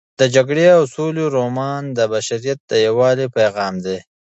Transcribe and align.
د 0.19 0.21
جګړې 0.35 0.65
او 0.77 0.83
سولې 0.95 1.25
رومان 1.35 1.83
د 1.97 1.99
بشریت 2.13 2.59
د 2.65 2.71
یووالي 2.85 3.27
پیغام 3.37 3.73
دی. 3.85 3.97